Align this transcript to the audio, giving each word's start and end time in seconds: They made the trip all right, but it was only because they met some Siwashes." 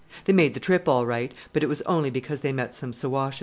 They 0.25 0.33
made 0.33 0.55
the 0.55 0.59
trip 0.59 0.87
all 0.89 1.05
right, 1.05 1.31
but 1.53 1.61
it 1.61 1.67
was 1.69 1.83
only 1.83 2.09
because 2.09 2.41
they 2.41 2.51
met 2.51 2.73
some 2.73 2.91
Siwashes." 2.91 3.39